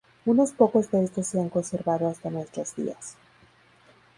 [0.25, 3.17] Unos pocos de estos se han conservado hasta nuestros días.